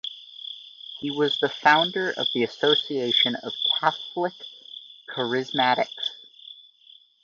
[0.97, 4.47] He was the founder of the Association of Catholics
[5.07, 6.15] Charismatics.